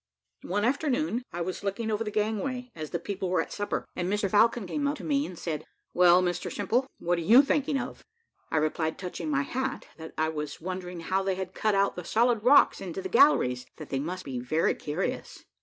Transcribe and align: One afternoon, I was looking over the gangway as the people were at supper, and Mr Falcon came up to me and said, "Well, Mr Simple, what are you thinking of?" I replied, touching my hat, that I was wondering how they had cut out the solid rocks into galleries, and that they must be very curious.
One 0.45 0.65
afternoon, 0.65 1.21
I 1.31 1.41
was 1.41 1.63
looking 1.63 1.91
over 1.91 2.03
the 2.03 2.09
gangway 2.09 2.71
as 2.73 2.89
the 2.89 2.97
people 2.97 3.29
were 3.29 3.39
at 3.39 3.53
supper, 3.53 3.85
and 3.95 4.11
Mr 4.11 4.31
Falcon 4.31 4.65
came 4.65 4.87
up 4.87 4.97
to 4.97 5.03
me 5.03 5.27
and 5.27 5.37
said, 5.37 5.63
"Well, 5.93 6.23
Mr 6.23 6.51
Simple, 6.51 6.87
what 6.97 7.19
are 7.19 7.21
you 7.33 7.43
thinking 7.43 7.77
of?" 7.77 8.03
I 8.49 8.57
replied, 8.57 8.97
touching 8.97 9.29
my 9.29 9.43
hat, 9.43 9.89
that 9.97 10.15
I 10.17 10.29
was 10.29 10.59
wondering 10.59 11.01
how 11.01 11.21
they 11.21 11.35
had 11.35 11.53
cut 11.53 11.75
out 11.75 11.95
the 11.95 12.03
solid 12.03 12.41
rocks 12.43 12.81
into 12.81 13.07
galleries, 13.07 13.61
and 13.65 13.71
that 13.77 13.89
they 13.91 13.99
must 13.99 14.25
be 14.25 14.39
very 14.39 14.73
curious. 14.73 15.45